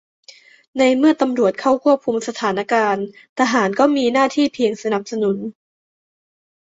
[0.77, 3.05] ในเมื่อตำรวจเข้าควบคุมสถานการณ์
[3.39, 5.37] ทหารก็มีหน้าที่เพียงสนับสนุน